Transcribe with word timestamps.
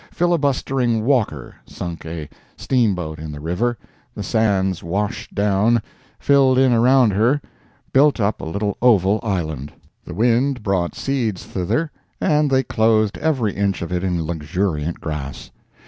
Filibustering 0.09 1.05
Walker 1.05 1.57
sunk 1.67 2.07
a 2.07 2.27
steamboat 2.57 3.19
in 3.19 3.31
the 3.31 3.39
river; 3.39 3.77
the 4.15 4.23
sands 4.23 4.81
washed 4.81 5.35
down, 5.35 5.79
filled 6.17 6.57
in 6.57 6.73
around 6.73 7.11
her, 7.13 7.39
built 7.93 8.19
up 8.19 8.41
a 8.41 8.45
little 8.45 8.75
oval 8.81 9.19
island. 9.21 9.71
The 10.03 10.15
wind 10.15 10.63
brought 10.63 10.95
seeds 10.95 11.43
thither, 11.45 11.91
and 12.19 12.49
they 12.49 12.63
clothed 12.63 13.19
every 13.19 13.53
inch 13.53 13.83
of 13.83 13.91
it 13.91 14.03
in 14.03 14.25
luxuriant 14.25 14.99
grass. 14.99 15.51